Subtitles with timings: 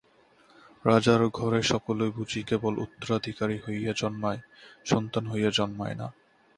[0.85, 4.41] রাজার ঘরে সকলে বুঝি কেবল উত্তরাধিকারী হইয়া জন্মায়,
[4.85, 6.07] সন্তান হইয়া জন্মায় না।